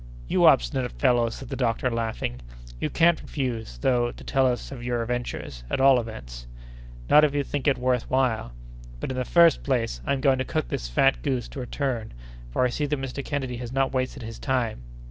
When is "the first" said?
9.17-9.61